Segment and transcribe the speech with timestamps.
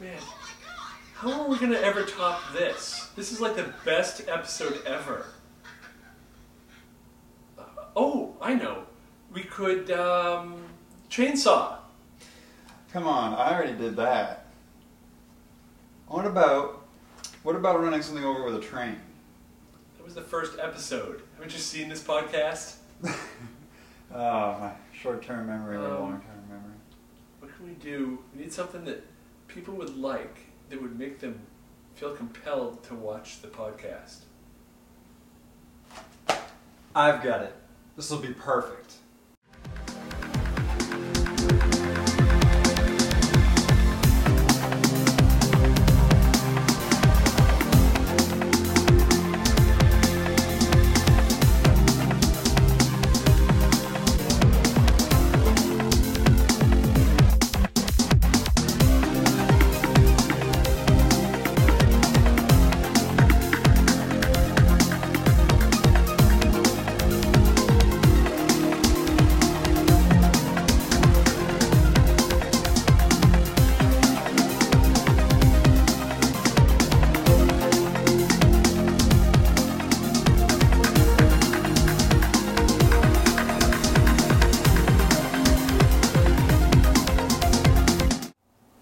[0.00, 0.18] Man,
[1.14, 3.10] how are we gonna ever top this?
[3.16, 5.26] This is like the best episode ever.
[7.58, 7.62] Uh,
[7.96, 8.84] oh, I know.
[9.32, 10.62] We could um,
[11.10, 11.76] chainsaw.
[12.92, 14.46] Come on, I already did that.
[16.08, 16.82] What about
[17.42, 18.96] what about running something over with a train?
[19.96, 21.22] That was the first episode.
[21.34, 22.76] Haven't you seen this podcast?
[23.04, 23.12] Oh,
[24.12, 26.74] my short-term memory or Um, long-term memory.
[27.40, 28.18] What can we do?
[28.34, 29.04] We need something that
[29.54, 31.38] people would like that would make them
[31.94, 34.22] feel compelled to watch the podcast.
[36.94, 37.54] I've got it.
[37.96, 38.94] This will be perfect.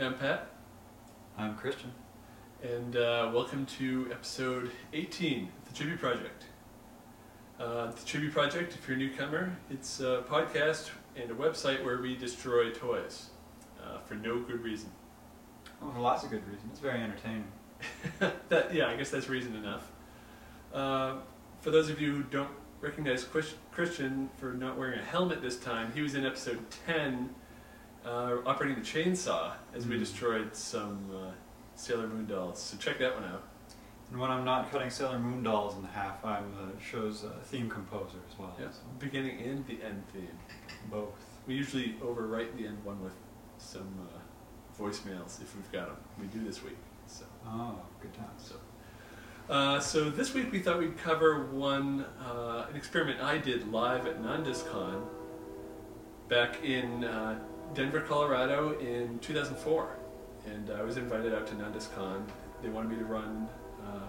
[0.00, 0.46] I'm Pat,
[1.36, 1.92] I'm Christian.
[2.62, 6.44] and uh, welcome to episode 18 of the Chibi Project.
[7.58, 12.00] Uh, the Chibi Project, if you're a newcomer, it's a podcast and a website where
[12.00, 13.28] we destroy toys
[13.82, 14.88] uh, for no good reason.
[15.82, 16.70] Oh, for lots of good reasons.
[16.70, 17.44] It's very entertaining.
[18.48, 19.92] that yeah, I guess that's reason enough.
[20.72, 21.16] Uh,
[21.60, 23.26] for those of you who don't recognize
[23.70, 27.34] Christian for not wearing a helmet this time, he was in episode ten,
[28.04, 30.00] uh, operating the chainsaw as we Mm.
[30.00, 31.30] destroyed some uh,
[31.74, 32.58] Sailor Moon dolls.
[32.60, 33.42] So check that one out.
[34.10, 37.68] And when I'm not cutting Sailor Moon dolls in half, I'm the show's uh, theme
[37.70, 38.54] composer as well.
[38.60, 40.28] Yeah, so beginning and the end theme.
[40.90, 41.10] both.
[41.46, 43.14] We usually overwrite the end one with
[43.58, 45.96] some uh, voicemails if we've got them.
[46.20, 46.76] We do this week.
[47.06, 47.24] So.
[47.46, 48.42] Oh, good times.
[48.50, 48.54] So,
[49.52, 54.06] uh, so this week we thought we'd cover one uh, an experiment I did live
[54.06, 55.02] at Nan Desu Kan
[56.28, 57.38] back in uh,
[57.74, 59.96] Denver, Colorado in 2004,
[60.46, 62.26] and I was invited out to Nan Desu Kan.
[62.62, 63.48] They wanted me to run
[63.86, 64.08] uh,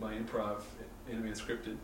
[0.00, 0.62] my improv,
[1.10, 1.76] Anime Unscripted,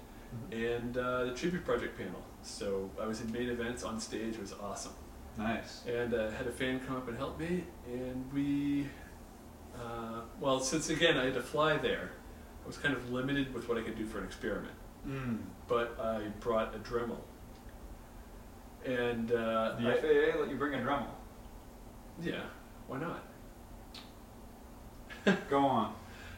[0.52, 2.22] and uh, the Chibi Project panel.
[2.42, 4.34] So I was in main events on stage.
[4.34, 4.92] It was awesome
[5.36, 5.82] Nice.
[5.86, 8.86] and uh, had a fan come up and help me, and we,
[9.76, 12.10] uh, well, since again I had to fly there,
[12.64, 14.74] I was kind of limited with what I could do for an experiment.
[15.06, 15.38] Mm.
[15.68, 17.18] But I brought a Dremel,
[18.84, 21.06] and uh, The I- FAA let you bring a Dremel.
[22.22, 22.40] yeah,
[22.86, 23.24] why not?
[25.50, 25.94] Go on.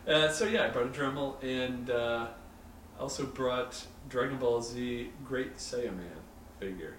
[0.06, 2.26] Uh, so yeah, I brought a Dremel, and uh,
[2.98, 6.00] I also brought Dragon Ball Z Great Saiyaman
[6.58, 6.96] figure,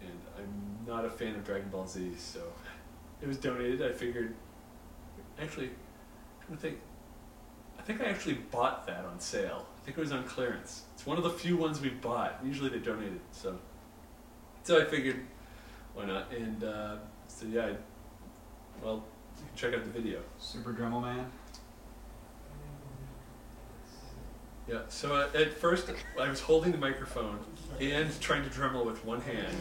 [0.00, 2.40] and I'm not a fan of Dragon Ball Z, so
[3.22, 3.82] it was donated.
[3.82, 4.34] I figured,
[5.40, 5.70] actually,
[6.52, 6.78] I think,
[7.78, 9.66] I think I actually bought that on sale.
[9.80, 10.82] I think it was on clearance.
[10.94, 12.38] It's one of the few ones we bought.
[12.44, 13.58] Usually they donated, so
[14.70, 15.18] so I figured,
[15.94, 16.30] why not?
[16.30, 16.94] And uh,
[17.26, 17.74] so yeah, I,
[18.80, 19.02] well,
[19.36, 20.20] you can check out the video.
[20.38, 21.26] Super Dremel Man.
[24.68, 27.40] Yeah, so uh, at first I was holding the microphone
[27.80, 29.56] and trying to Dremel with one hand,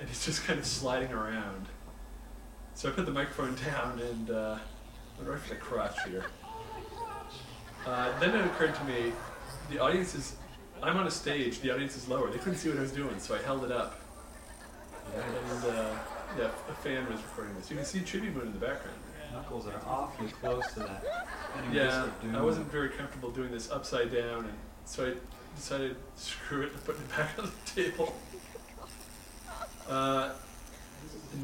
[0.00, 1.66] and it's just kind of sliding around.
[2.72, 4.56] So I put the microphone down and uh,
[5.18, 6.24] went right for the crotch here.
[7.84, 9.12] Uh, then it occurred to me,
[9.70, 10.36] the audience is,
[10.82, 12.30] I'm on a stage, the audience is lower.
[12.30, 14.00] They couldn't see what I was doing, so I held it up.
[15.16, 15.90] And uh,
[16.38, 17.70] yeah, a fan was recording this.
[17.70, 18.96] You can see Chibi Moon in the background.
[19.32, 21.04] Knuckles are awfully close to that.
[21.56, 22.36] Ending Yeah, disc of doom.
[22.36, 24.54] I wasn't very comfortable doing this upside down, and
[24.84, 25.14] so I
[25.56, 28.14] decided to screw it and put it back on the table.
[29.88, 30.32] Uh,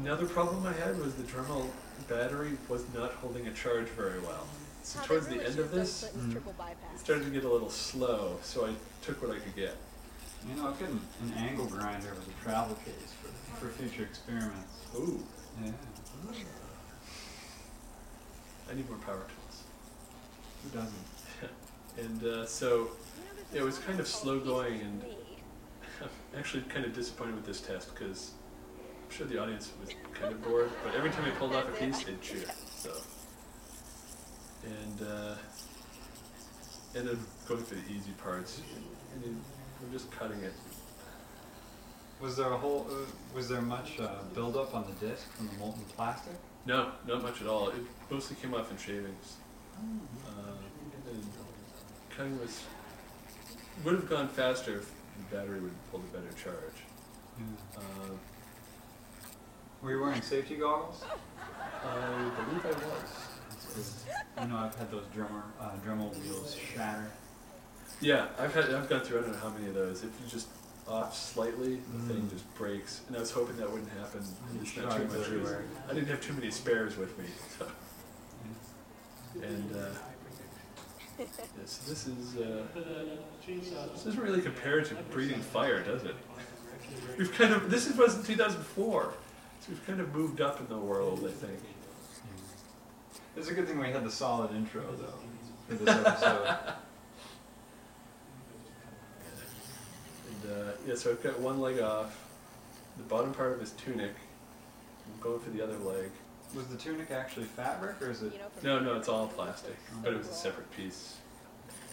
[0.01, 1.67] another problem I had was the Dremel
[2.09, 4.45] battery was not holding a charge very well.
[4.83, 6.39] So towards the end of this, it Mm.
[6.97, 8.73] started to get a little slow, so I
[9.03, 9.75] took what I could get.
[10.47, 14.03] You know, I've got an, an angle grinder with a travel case for, for future
[14.03, 14.85] experiments.
[14.95, 15.23] Ooh,
[15.63, 15.71] Yeah.
[18.69, 19.63] I need more power tools.
[20.63, 20.93] Who doesn't?
[21.97, 22.89] And uh, so
[23.53, 25.01] it was kind of slow going, and
[26.01, 28.31] I'm actually kind of disappointed with this test because
[29.05, 30.71] I'm sure the audience was kind of bored.
[30.83, 32.43] But every time I pulled off a piece, they'd cheer.
[32.75, 32.91] So,
[34.65, 35.35] and uh,
[36.97, 38.61] ended up going for the easy parts.
[39.13, 39.54] And then we're
[39.95, 40.51] just cutting it.
[42.19, 42.85] Was there a whole?
[42.89, 46.33] Uh, was there much uh, buildup on the disc from the molten plastic?
[46.65, 47.69] No, not much at all.
[47.69, 47.75] It
[48.09, 49.37] mostly came off in shavings.
[49.77, 50.51] Uh,
[51.13, 51.23] and
[52.09, 52.63] cutting was
[53.85, 56.79] would have gone faster if the battery would have pulled a better charge.
[57.39, 57.79] Yeah.
[57.79, 58.09] Uh,
[59.81, 61.05] Were you wearing safety goggles?
[61.85, 64.05] I believe I was.
[64.41, 67.11] You know, I've had those drummer uh, Dremel wheels shatter.
[68.01, 70.03] Yeah, I've had I've gone through I don't know how many of those.
[70.03, 70.47] If you just
[70.87, 72.29] off slightly, the thing Mm.
[72.29, 73.01] just breaks.
[73.07, 74.23] And I was hoping that wouldn't happen.
[74.61, 75.17] It's not too much.
[75.27, 75.63] everywhere.
[75.89, 77.25] I didn't have too many spares with me.
[77.57, 77.67] So.
[79.41, 79.89] And uh,
[81.59, 82.63] yes, this is uh,
[83.47, 86.15] this doesn't really compare to breathing fire, does it?
[87.17, 89.13] We've kind of this is was in 2004,
[89.61, 91.59] so we've kind of moved up in the world, I think.
[93.35, 96.57] It's a good thing we had the solid intro though for this episode.
[100.43, 102.17] And uh, yeah, so I've got one leg off,
[102.97, 104.11] the bottom part of his tunic.
[104.11, 106.09] I'm going for the other leg.
[106.55, 108.33] Was the tunic actually fabric or is it?
[108.33, 111.17] You know, from No, no, it's all plastic, but it was a separate piece.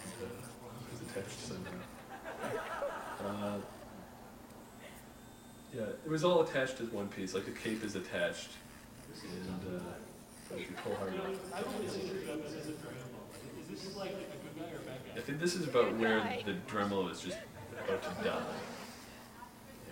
[0.05, 1.71] And, uh, it was attached somehow.
[3.23, 3.56] Uh,
[5.73, 8.50] yeah, it was all attached as one piece, like the cape is attached.
[9.23, 9.81] And uh,
[10.49, 11.27] but if you pull hard enough,
[15.17, 17.38] I think this is about where the Dremel is just
[17.88, 18.43] about to die.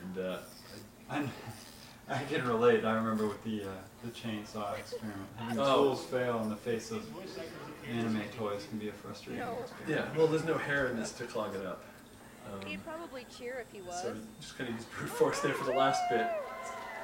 [0.02, 0.38] And uh,
[1.10, 1.28] I,
[2.08, 2.84] I can relate.
[2.84, 3.66] I remember with the uh,
[4.04, 5.26] the chainsaw experiment.
[5.36, 5.74] Having Oh.
[5.84, 7.04] tools fail in the face of
[7.88, 9.58] anime toys can be a frustrating No.
[9.60, 9.88] experience.
[10.12, 11.84] yeah, well, there's no hair in this to clog it up.
[12.52, 14.00] Um, He'd probably cheer if he was.
[14.02, 16.26] So just kind of use brute force there for the last bit.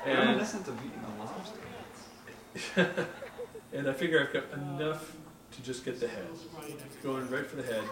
[0.06, 3.06] And, Reminiscent of eating a lobster.
[3.74, 5.12] and I figure I've got enough
[5.52, 6.26] to just get the head.
[7.02, 7.82] Going right for the head.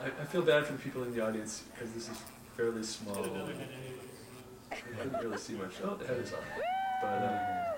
[0.00, 2.18] I, I feel bad for the people in the audience because this is
[2.56, 3.24] fairly small.
[4.70, 5.72] I couldn't really see much.
[5.82, 6.40] Oh, the head is off.
[7.02, 7.72] But, uh,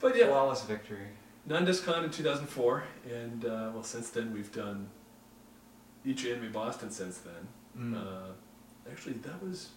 [0.00, 1.08] but yeah, Flawless victory.
[1.46, 4.88] Nan Desu Kan in 2004, and uh, well, since then we've done
[6.04, 7.48] each Anime Boston since then.
[7.76, 7.96] Mm.
[7.96, 8.32] Uh,
[8.90, 9.70] actually, that was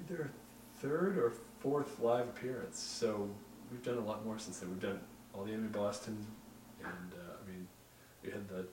[0.00, 2.78] either a third or fourth live appearance.
[2.78, 3.28] So
[3.70, 4.70] we've done a lot more since then.
[4.70, 5.00] We've done
[5.34, 6.26] all the Anime Boston,
[6.80, 7.66] and uh, I mean,
[8.22, 8.66] we had the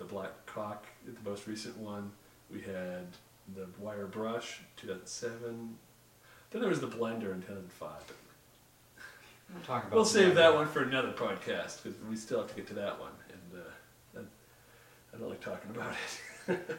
[0.00, 2.10] the Black Cock the most recent one.
[2.52, 3.06] We had
[3.54, 5.76] the Wire Brush 2007.
[6.50, 7.90] Then there was the Blender in 2005.
[8.06, 8.16] But
[9.52, 12.54] We'll talk about we'll save that one for another podcast because we still have to
[12.54, 15.92] get to that one, and uh, I, I don't like talking about
[16.48, 16.58] it.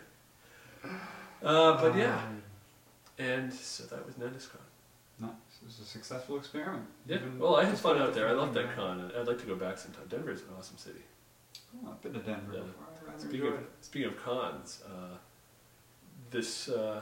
[1.43, 2.41] uh, but yeah, Um,
[3.19, 4.61] and so that was Nan Desu Kan.
[5.19, 5.31] Nice.
[5.61, 6.85] It was a successful experiment.
[7.05, 8.25] Yeah, Even well, I had fun out there.
[8.25, 8.99] I fact love that con.
[9.01, 10.03] and I'd like to go back sometime.
[10.09, 11.01] Denver is an awesome city.
[11.85, 12.59] Oh, I've been to Denver Yeah.
[12.61, 12.85] before.
[13.17, 15.17] Speaking of speaking of cons, uh,
[16.29, 17.01] this uh,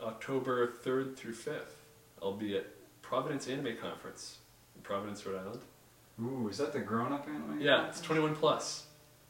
[0.00, 1.76] October third through fifth,
[2.20, 2.66] I'll be at
[3.02, 4.38] Providence Anime Conference
[4.76, 5.60] in Providence, Rhode Island.
[6.20, 7.60] Ooh, is that the grown-up anime?
[7.60, 8.86] Yeah, it's 21 plus.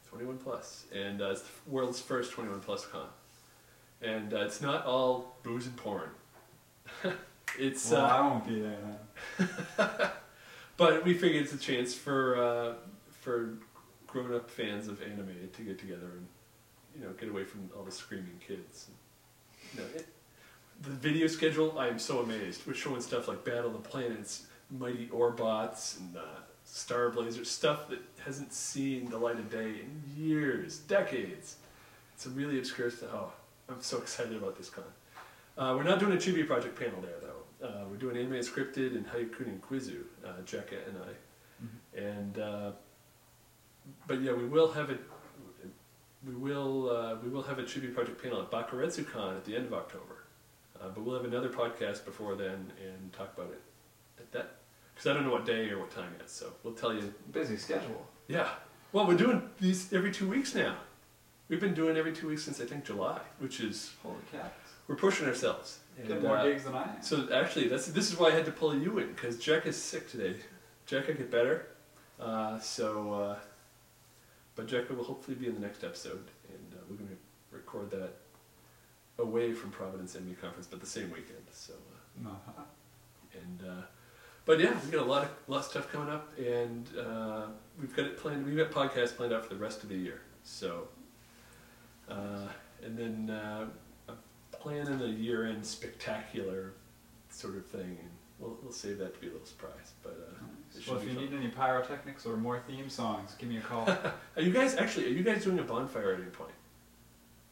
[0.09, 0.85] 21 plus.
[0.93, 3.07] And uh, it's the world's first 21 plus con.
[4.01, 6.09] And uh, it's not all booze and porn.
[7.57, 8.77] it's, Well, uh, I won't be there
[9.37, 9.47] then.
[10.77, 12.73] but we figured it's a chance for, uh,
[13.21, 13.57] for
[14.13, 16.27] grown up fans of anime to get together and,
[16.95, 18.87] you know, get away from all the screaming kids.
[19.73, 20.07] You know, it,
[20.81, 22.61] the video schedule, I am so amazed.
[22.67, 26.21] We're showing stuff like Battle of the Planets, Mighty Orbots, and uh,
[26.63, 31.57] Star Blazer, stuff that hasn't seen the light of day in years, decades.
[32.13, 33.09] It's a really obscure stuff.
[33.11, 33.33] Oh,
[33.67, 34.83] I'm so excited about this con.
[35.57, 37.67] Uh, we're not doing a Chibi Project panel there, though.
[37.67, 41.63] Uh, we're doing Anime Unscripted and Haiku and Quizu, uh, Jekka and I.
[41.63, 42.09] Mhm.
[42.09, 42.71] And, uh,
[44.07, 44.97] but yeah, we will have a,
[46.25, 49.55] we will, uh, we will have a Chibi Project panel at Bakuretsu Con at the
[49.55, 50.23] end of October.
[50.79, 53.61] Uh, but we'll have another podcast before then and talk about it
[54.19, 54.55] at that.
[54.93, 57.13] Because I don't know what day or what time yet, so we'll tell you.
[57.31, 58.05] Busy schedule.
[58.27, 58.49] Yeah.
[58.91, 60.75] Well, we're doing these every two weeks now.
[61.49, 64.53] We've been doing every two weeks since I think July, which is Holy cats.
[64.87, 65.79] we're pushing ourselves.
[66.07, 67.01] Get more uh, gigs than I am.
[67.01, 69.81] so actually, that's this is why I had to pull you in because Jack is
[69.81, 70.35] sick today.
[70.85, 71.67] Jack will get better.
[72.19, 73.35] Uh, so, uh,
[74.55, 77.17] but Jack will hopefully be in the next episode, and uh, we're going to
[77.51, 78.13] record that
[79.19, 81.45] away from Providence Anime Conference, but the same weekend.
[81.51, 81.73] So,
[82.25, 82.61] uh, Uh-huh.
[83.41, 83.81] and uh,
[84.45, 87.45] but yeah, we've got a lot of lot of stuff coming up, and uh,
[87.79, 88.45] we've got it planned.
[88.45, 90.21] We've got podcasts planned out for the rest of the year.
[90.43, 90.87] So,
[92.09, 92.47] uh,
[92.83, 93.65] and then uh,
[94.09, 94.17] I'm
[94.51, 96.73] planning a year-end spectacular
[97.29, 98.09] sort of thing, and
[98.43, 99.93] we'll we'll save that to be a little surprise.
[100.03, 100.83] But uh, it Nice.
[100.83, 101.31] should Well, if be you fun.
[101.31, 103.87] need any pyrotechnics or more theme songs, give me a call.
[104.35, 105.05] are you guys actually?
[105.05, 106.51] Are you guys doing a bonfire at any point?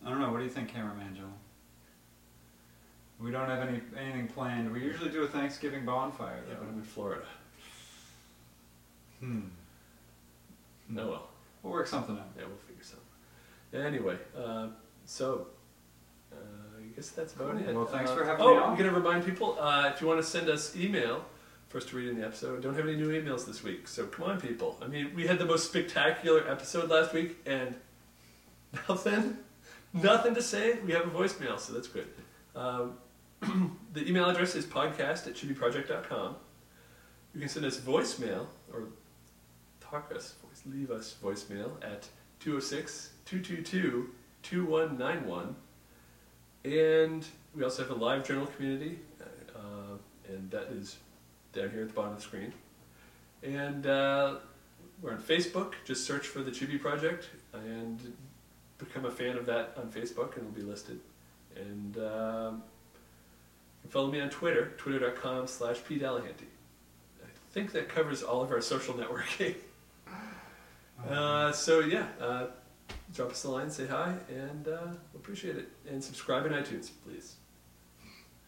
[0.05, 0.31] I don't know.
[0.31, 1.33] What do you think, cameraman John?
[3.19, 4.71] We don't have any anything planned.
[4.73, 7.25] We usually do a Thanksgiving bonfire Yeah, but I'm in Florida.
[9.19, 9.41] Hmm.
[10.89, 11.27] No, well.
[11.61, 12.25] We'll work something out.
[12.35, 13.85] Yeah, we'll figure something.
[13.85, 14.67] Anyway, uh,
[15.05, 15.45] so
[16.33, 16.70] uh, I
[17.01, 17.67] guess that's about Cool.
[17.69, 17.75] it.
[17.75, 18.63] Well, thanks Uh, for having oh, me on.
[18.63, 21.25] Oh, I'm gonna remind people uh, if you want to send us email
[21.69, 22.61] for us to read in the episode.
[22.61, 24.77] Don't have any new emails this week, so come on, people.
[24.81, 27.75] I mean, we had the most spectacular episode last week, and
[28.87, 29.37] nothing,
[29.93, 30.79] nothing to say.
[30.85, 32.07] We have a voicemail, so that's good.
[32.55, 32.97] Um,
[33.93, 36.35] the email address is podcast at chibiproject.com.
[37.33, 38.89] You can send us voicemail or
[39.79, 42.07] talk us, voice, leave us voicemail at
[42.41, 44.09] 206 222
[44.43, 45.55] 2191.
[46.63, 47.25] And
[47.55, 48.99] we also have a live journal community,
[49.55, 50.97] uh, and that is
[51.53, 52.53] down here at the bottom of the screen.
[53.43, 54.35] And uh,
[55.01, 55.73] we're on Facebook.
[55.85, 58.13] Just search for the Chibi Project and
[58.77, 60.99] become a fan of that on Facebook, and it'll be listed.
[61.55, 62.63] And um,
[63.89, 66.49] follow me on Twitter, twitter.com slash pdelahanty.
[67.23, 69.55] I think that covers all of our social networking.
[71.09, 72.45] Uh, so yeah, uh,
[73.13, 74.77] drop us a line, say hi, and uh,
[75.13, 75.69] we'll appreciate it.
[75.89, 77.35] And subscribe in iTunes, please.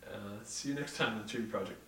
[0.05, 1.79] Uh, see you next time on the Chibi Project.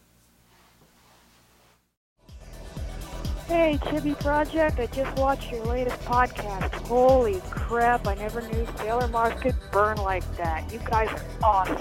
[3.47, 6.73] Hey, Chibi Project, I just watched your latest podcast.
[6.87, 10.71] Holy crap, I never knew Sailor Mars could burn like that.
[10.73, 11.77] You guys are awesome.